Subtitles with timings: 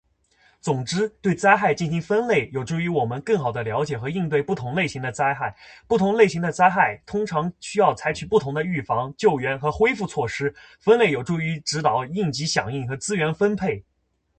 [0.59, 5.55] 总之，对灾害进行分类有助于我们更好地了解和应对不同类型的灾害。
[5.87, 13.83] 不同类型的灾害通常需要采取不同的预防、救援和恢复措施，分类有助于指导应急响应和资源分配。